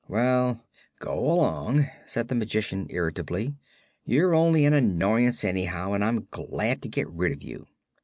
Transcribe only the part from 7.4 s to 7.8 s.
you."